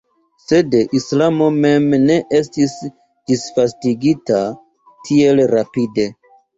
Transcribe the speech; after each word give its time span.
Sed 0.43 0.77
islamo 0.99 1.49
mem 1.65 1.85
ne 2.07 2.17
estis 2.41 2.75
disvastigita 2.89 4.43
tiel 5.07 5.49
rapide. 5.57 6.13